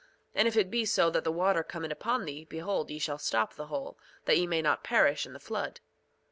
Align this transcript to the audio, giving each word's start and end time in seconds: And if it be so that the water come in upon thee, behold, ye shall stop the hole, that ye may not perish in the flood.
And 0.33 0.47
if 0.47 0.57
it 0.57 0.71
be 0.71 0.83
so 0.83 1.11
that 1.11 1.23
the 1.23 1.31
water 1.31 1.61
come 1.61 1.85
in 1.85 1.91
upon 1.91 2.25
thee, 2.25 2.43
behold, 2.43 2.89
ye 2.89 2.97
shall 2.97 3.19
stop 3.19 3.53
the 3.53 3.67
hole, 3.67 3.99
that 4.25 4.35
ye 4.39 4.47
may 4.47 4.59
not 4.63 4.83
perish 4.83 5.27
in 5.27 5.33
the 5.33 5.39
flood. 5.39 5.79